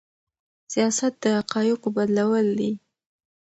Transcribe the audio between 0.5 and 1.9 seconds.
سياست د حقايقو